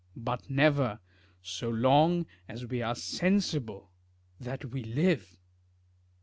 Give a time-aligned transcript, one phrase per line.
[0.17, 0.99] But never,
[1.43, 3.91] so long as we are sensible
[4.39, 5.37] that we live.